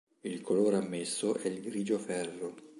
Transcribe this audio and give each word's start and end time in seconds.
Il 0.21 0.41
colore 0.41 0.77
ammesso 0.77 1.35
è 1.35 1.47
il 1.47 1.61
grigio 1.61 1.99
ferro. 1.99 2.55